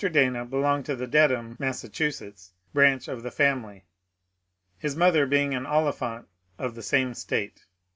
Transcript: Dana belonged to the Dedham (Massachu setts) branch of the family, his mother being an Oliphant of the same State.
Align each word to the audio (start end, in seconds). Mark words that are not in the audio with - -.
Dana 0.11 0.45
belonged 0.45 0.87
to 0.87 0.95
the 0.95 1.05
Dedham 1.05 1.57
(Massachu 1.59 2.11
setts) 2.11 2.53
branch 2.73 3.07
of 3.07 3.21
the 3.21 3.29
family, 3.29 3.85
his 4.79 4.95
mother 4.95 5.27
being 5.27 5.53
an 5.53 5.67
Oliphant 5.67 6.27
of 6.57 6.73
the 6.73 6.81
same 6.81 7.13
State. 7.13 7.65